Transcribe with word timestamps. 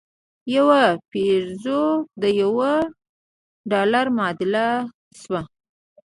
یو 0.53 0.67
پیزو 1.11 1.81
د 2.21 2.23
یوه 2.41 2.71
ډالر 3.71 4.05
معادل 4.17 4.53
شو. 5.21 5.39